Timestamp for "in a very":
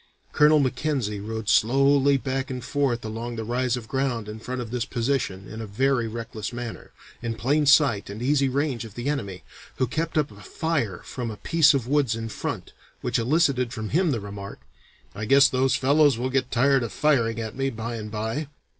5.47-6.07